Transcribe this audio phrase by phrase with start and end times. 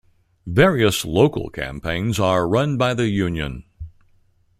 [0.47, 3.65] Various local campaigns are run by the union.